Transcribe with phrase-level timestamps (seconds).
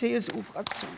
[0.00, 0.88] CSU-Fraktion.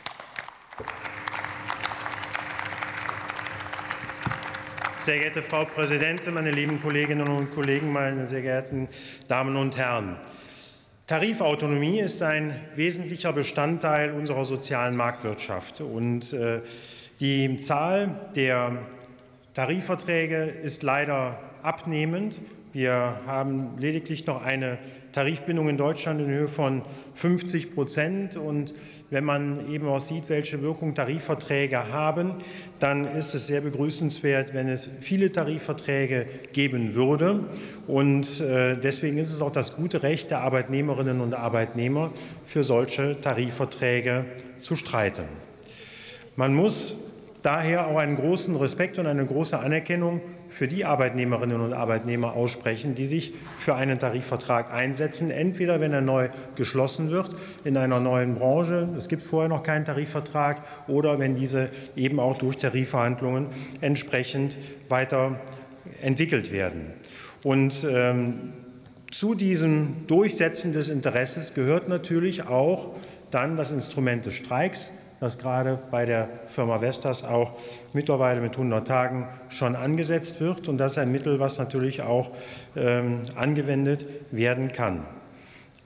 [5.00, 8.88] Sehr geehrte Frau Präsidentin, meine lieben Kolleginnen und Kollegen, meine sehr geehrten
[9.26, 10.18] Damen und Herren!
[11.08, 15.80] Tarifautonomie ist ein wesentlicher Bestandteil unserer sozialen Marktwirtschaft.
[15.80, 16.60] Und äh,
[17.18, 18.78] die Zahl der
[19.52, 22.40] Tarifverträge ist leider abnehmend.
[22.72, 24.78] Wir haben lediglich noch eine
[25.12, 26.80] Tarifbindung in Deutschland in Höhe von
[27.14, 28.36] 50 Prozent.
[28.38, 28.72] Und
[29.10, 32.32] wenn man eben auch sieht, welche Wirkung Tarifverträge haben,
[32.78, 37.40] dann ist es sehr begrüßenswert, wenn es viele Tarifverträge geben würde.
[37.86, 42.10] Und äh, deswegen ist es auch das gute Recht der Arbeitnehmerinnen und Arbeitnehmer,
[42.46, 44.24] für solche Tarifverträge
[44.56, 45.24] zu streiten.
[46.36, 46.96] Man muss
[47.42, 52.94] daher auch einen großen Respekt und eine große Anerkennung für die Arbeitnehmerinnen und Arbeitnehmer aussprechen,
[52.94, 57.34] die sich für einen Tarifvertrag einsetzen, entweder wenn er neu geschlossen wird
[57.64, 62.38] in einer neuen Branche, es gibt vorher noch keinen Tarifvertrag, oder wenn diese eben auch
[62.38, 63.46] durch Tarifverhandlungen
[63.80, 66.92] entsprechend weiterentwickelt werden.
[67.42, 68.52] Und ähm,
[69.10, 72.94] zu diesem Durchsetzen des Interesses gehört natürlich auch
[73.32, 77.52] dann das Instrument des Streiks, das gerade bei der Firma Vestas auch
[77.92, 80.68] mittlerweile mit 100 Tagen schon angesetzt wird.
[80.68, 82.30] Und das ist ein Mittel, was natürlich auch
[82.76, 85.04] ähm, angewendet werden kann.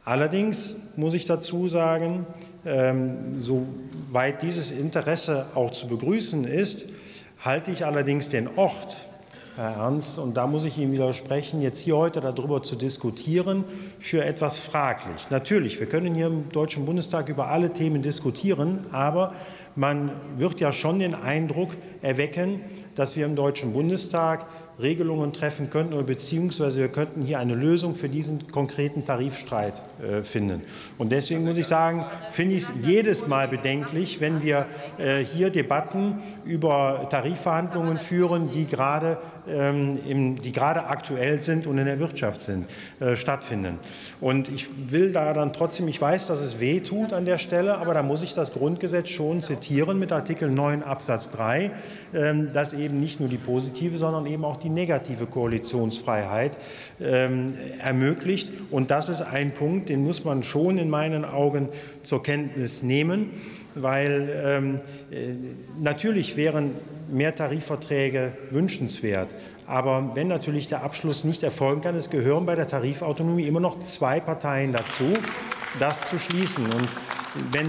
[0.05, 2.27] Allerdings muss ich dazu sagen,
[2.65, 6.87] ähm, soweit dieses Interesse auch zu begrüßen ist,
[7.45, 9.09] halte ich allerdings den Ort,
[9.57, 13.65] Herr Ernst, und da muss ich Ihnen widersprechen, jetzt hier heute darüber zu diskutieren,
[13.99, 15.31] für etwas fraglich.
[15.31, 19.33] Natürlich, wir können hier im Deutschen Bundestag über alle Themen diskutieren, aber
[19.77, 22.61] man wird ja schon den Eindruck erwecken,
[22.95, 24.47] dass wir im Deutschen Bundestag
[24.81, 30.23] Regelungen treffen könnten oder beziehungsweise wir könnten hier eine Lösung für diesen konkreten Tarifstreit äh,
[30.23, 30.63] finden.
[30.99, 34.67] Und deswegen muss ich sagen, finde ich es jedes Mal bedenklich, wenn wir
[34.99, 39.19] äh, hier Debatten über Tarifverhandlungen führen, die gerade
[39.49, 42.67] ähm, die gerade aktuell sind und in der Wirtschaft sind,
[42.99, 43.79] äh, stattfinden.
[44.21, 47.79] Und ich will da dann trotzdem, ich weiß, dass es weh tut an der Stelle,
[47.79, 51.71] aber da muss ich das Grundgesetz schon zitieren mit Artikel 9 Absatz 3,
[52.15, 56.57] ähm, dass eben nicht nur die positive, sondern eben auch die negative Koalitionsfreiheit
[57.01, 58.53] ähm, ermöglicht.
[58.71, 61.69] Und das ist ein Punkt, den muss man schon in meinen Augen
[62.03, 63.31] zur Kenntnis nehmen
[63.77, 64.77] weil ähm,
[65.11, 65.35] äh,
[65.79, 66.75] natürlich wären
[67.09, 69.29] mehr Tarifverträge wünschenswert.
[69.67, 73.81] Aber wenn natürlich der Abschluss nicht erfolgen kann, es gehören bei der Tarifautonomie immer noch
[73.81, 75.13] zwei Parteien dazu,
[75.79, 76.65] das zu schließen.
[76.65, 76.89] Und
[77.53, 77.69] wenn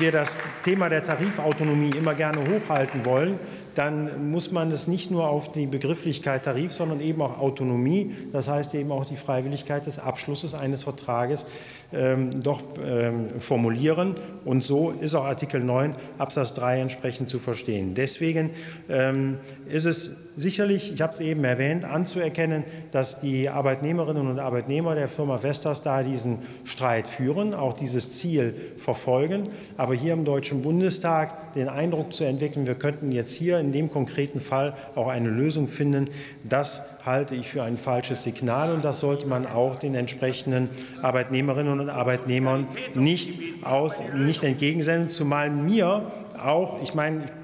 [0.00, 3.38] wir das Thema der Tarifautonomie immer gerne hochhalten wollen,
[3.78, 8.48] dann muss man es nicht nur auf die Begrifflichkeit Tarif, sondern eben auch Autonomie, das
[8.48, 11.46] heißt eben auch die Freiwilligkeit des Abschlusses eines Vertrages
[11.92, 14.16] ähm, doch ähm, formulieren.
[14.44, 17.94] Und so ist auch Artikel 9 Absatz 3 entsprechend zu verstehen.
[17.94, 18.50] Deswegen
[18.88, 24.94] ähm, ist es sicherlich, ich habe es eben erwähnt, anzuerkennen, dass die Arbeitnehmerinnen und Arbeitnehmer
[24.94, 29.48] der Firma Vestas da diesen Streit führen, auch dieses Ziel verfolgen.
[29.76, 33.72] Aber hier im Deutschen Bundestag den Eindruck zu entwickeln, wir könnten jetzt hier in in
[33.72, 36.08] dem konkreten Fall auch eine Lösung finden.
[36.42, 40.70] Das halte ich für ein falsches Signal und das sollte man auch den entsprechenden
[41.02, 46.10] Arbeitnehmerinnen und Arbeitnehmern nicht, aus, nicht entgegensenden, zumal mir
[46.42, 47.37] auch, ich meine, ich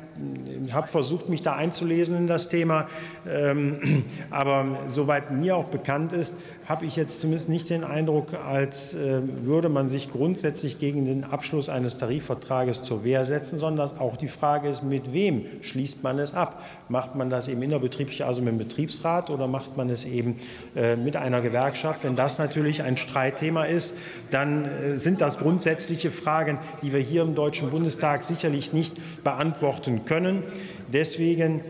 [0.72, 2.86] habe versucht, mich da einzulesen in das Thema.
[3.28, 6.36] Ähm, aber soweit mir auch bekannt ist,
[6.66, 11.24] habe ich jetzt zumindest nicht den Eindruck, als äh, würde man sich grundsätzlich gegen den
[11.24, 16.18] Abschluss eines Tarifvertrages zur Wehr setzen, sondern auch die Frage ist, mit wem schließt man
[16.18, 16.64] es ab?
[16.88, 20.36] Macht man das eben innerbetrieblich, also mit dem Betriebsrat, oder macht man es eben
[20.74, 22.04] äh, mit einer Gewerkschaft?
[22.04, 23.94] Wenn das natürlich ein Streitthema ist,
[24.30, 30.03] dann äh, sind das grundsätzliche Fragen, die wir hier im Deutschen Bundestag sicherlich nicht beantworten
[30.04, 30.42] können.
[30.92, 31.62] Deswegen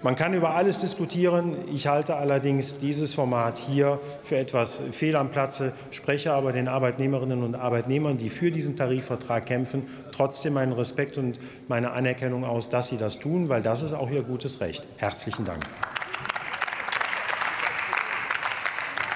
[0.00, 1.56] man kann über alles diskutieren.
[1.74, 7.42] Ich halte allerdings dieses Format hier für etwas fehl am Platze, spreche aber den Arbeitnehmerinnen
[7.42, 12.86] und Arbeitnehmern, die für diesen Tarifvertrag kämpfen, trotzdem meinen Respekt und meine Anerkennung aus, dass
[12.88, 14.86] sie das tun, weil das ist auch ihr gutes Recht.
[14.98, 15.64] Herzlichen Dank.